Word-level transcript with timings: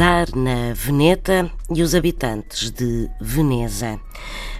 dar 0.00 0.34
na 0.34 0.72
Veneta 0.72 1.52
e 1.68 1.82
os 1.82 1.94
habitantes 1.94 2.70
de 2.70 3.10
Veneza. 3.20 4.00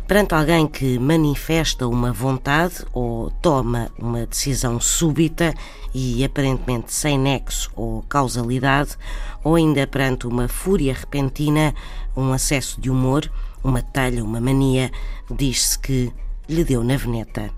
Perante 0.06 0.34
alguém 0.34 0.66
que 0.66 0.98
manifesta 0.98 1.88
uma 1.88 2.12
vontade 2.12 2.84
ou 2.92 3.30
toma 3.40 3.90
uma 3.98 4.26
decisão 4.26 4.78
súbita 4.78 5.54
e 5.94 6.22
aparentemente 6.22 6.92
sem 6.92 7.18
nexo 7.18 7.70
ou 7.74 8.02
causalidade, 8.02 8.98
ou 9.42 9.54
ainda 9.54 9.86
perante 9.86 10.26
uma 10.26 10.46
fúria 10.46 10.92
repentina, 10.92 11.74
um 12.14 12.34
acesso 12.34 12.78
de 12.78 12.90
humor, 12.90 13.32
uma 13.64 13.80
talha, 13.80 14.22
uma 14.22 14.42
mania, 14.42 14.92
diz-se 15.30 15.78
que 15.78 16.12
lhe 16.50 16.64
deu 16.64 16.84
na 16.84 16.98
veneta. 16.98 17.50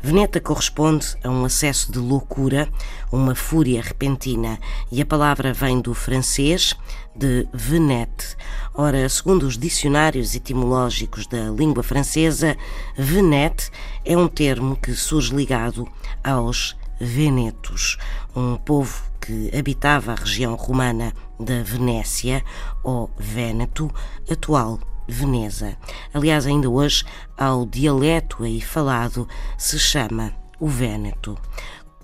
Veneta 0.00 0.40
corresponde 0.40 1.16
a 1.24 1.28
um 1.28 1.44
acesso 1.44 1.90
de 1.90 1.98
loucura, 1.98 2.68
uma 3.10 3.34
fúria 3.34 3.82
repentina, 3.82 4.58
e 4.90 5.00
a 5.00 5.06
palavra 5.06 5.52
vem 5.52 5.80
do 5.80 5.94
francês, 5.94 6.74
de 7.14 7.48
venette. 7.52 8.36
Ora, 8.74 9.08
segundo 9.08 9.44
os 9.44 9.56
dicionários 9.56 10.34
etimológicos 10.34 11.26
da 11.26 11.50
língua 11.50 11.82
francesa, 11.82 12.56
venette 12.96 13.70
é 14.04 14.16
um 14.16 14.28
termo 14.28 14.76
que 14.76 14.94
surge 14.94 15.34
ligado 15.34 15.88
aos 16.22 16.76
venetos, 17.00 17.98
um 18.34 18.56
povo 18.56 19.02
que 19.20 19.50
habitava 19.56 20.12
a 20.12 20.16
região 20.16 20.54
romana 20.54 21.12
da 21.38 21.62
Venécia, 21.62 22.44
ou 22.82 23.10
Véneto, 23.18 23.90
atual 24.30 24.78
Veneza. 25.08 25.76
Aliás, 26.12 26.46
ainda 26.46 26.68
hoje, 26.68 27.04
ao 27.36 27.66
dialeto 27.66 28.42
aí 28.42 28.60
falado, 28.60 29.28
se 29.56 29.78
chama 29.78 30.32
o 30.58 30.68
Véneto. 30.68 31.38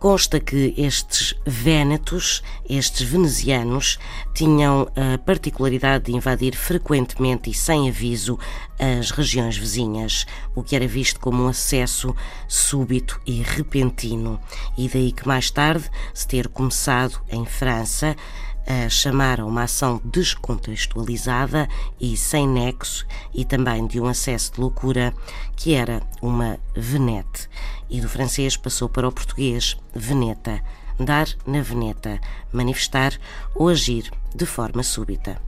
Consta 0.03 0.41
que 0.41 0.75
estes 0.77 1.33
vénetos, 1.47 2.43
estes 2.69 3.09
venezianos, 3.09 4.01
tinham 4.35 4.89
a 4.97 5.17
particularidade 5.17 6.07
de 6.07 6.13
invadir 6.13 6.57
frequentemente 6.57 7.49
e 7.49 7.55
sem 7.55 7.89
aviso 7.89 8.37
as 8.81 9.13
regiões 9.13 9.57
vizinhas, 9.57 10.27
o 10.57 10.63
que 10.65 10.75
era 10.75 10.89
visto 10.89 11.21
como 11.21 11.45
um 11.45 11.47
acesso 11.47 12.13
súbito 12.49 13.21
e 13.25 13.43
repentino. 13.43 14.41
E 14.77 14.89
daí 14.89 15.13
que 15.13 15.25
mais 15.25 15.53
tarde 15.53 15.89
se 16.13 16.27
ter 16.27 16.49
começado 16.49 17.21
em 17.31 17.47
França 17.47 18.17
a 18.67 18.89
chamar 18.89 19.41
a 19.41 19.47
uma 19.47 19.65
ação 19.65 20.01
descontextualizada 20.05 21.69
e 22.01 22.17
sem 22.17 22.49
nexo 22.49 23.07
e 23.35 23.45
também 23.45 23.87
de 23.87 24.01
um 24.01 24.07
acesso 24.07 24.55
de 24.55 24.61
loucura 24.61 25.15
que 25.57 25.75
era 25.75 26.03
uma 26.21 26.59
venete 26.75 27.49
e 27.91 28.01
do 28.01 28.09
francês 28.09 28.57
passou 28.57 28.89
para 28.89 29.07
o 29.07 29.13
português 29.13 29.77
veneta, 29.95 30.63
dar 30.99 31.29
na 31.47 31.61
veneta, 31.61 32.21
manifestar 32.51 33.13
ou 33.55 33.69
agir 33.69 34.11
de 34.35 34.47
forma 34.47 34.83
súbita. 34.83 35.41